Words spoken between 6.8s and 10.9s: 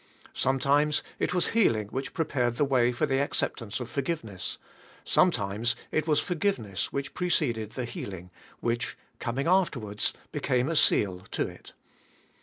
which preceded the heal ing, which, coming afterwards, became a